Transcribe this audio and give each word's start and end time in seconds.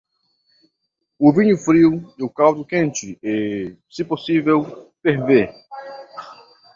O 1.19 1.31
vinho 1.31 1.55
frio 1.59 1.91
e 2.17 2.23
o 2.23 2.29
caldo 2.37 2.65
quente 2.71 3.19
e, 3.23 3.75
se 3.87 4.03
possível, 4.03 4.91
ferver. 5.03 5.53